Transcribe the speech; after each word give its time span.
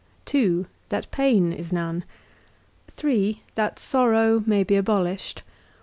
2. 0.25 0.65
That 0.89 1.11
pain 1.11 1.53
is 1.53 1.71
none. 1.71 2.03
3. 2.89 3.43
That 3.53 3.77
sorrow 3.77 4.43
may 4.47 4.63
be 4.63 4.75
abolished. 4.75 5.43